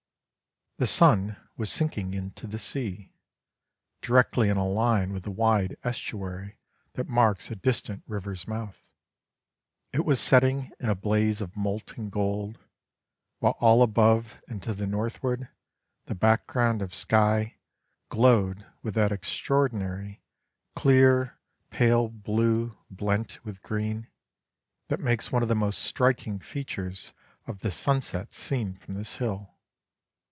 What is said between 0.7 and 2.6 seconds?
The sun was sinking into the